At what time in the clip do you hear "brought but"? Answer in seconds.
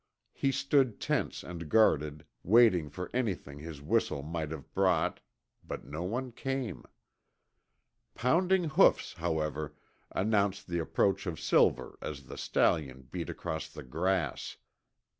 4.73-5.85